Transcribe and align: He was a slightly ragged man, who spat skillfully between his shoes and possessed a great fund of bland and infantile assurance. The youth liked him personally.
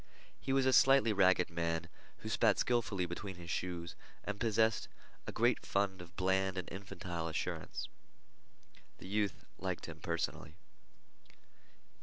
He 0.39 0.51
was 0.51 0.65
a 0.65 0.73
slightly 0.73 1.13
ragged 1.13 1.51
man, 1.51 1.87
who 2.23 2.29
spat 2.29 2.57
skillfully 2.57 3.05
between 3.05 3.35
his 3.35 3.51
shoes 3.51 3.95
and 4.23 4.39
possessed 4.39 4.87
a 5.27 5.31
great 5.31 5.63
fund 5.63 6.01
of 6.01 6.15
bland 6.15 6.57
and 6.57 6.67
infantile 6.71 7.27
assurance. 7.27 7.87
The 8.97 9.07
youth 9.07 9.45
liked 9.59 9.85
him 9.85 9.99
personally. 9.99 10.55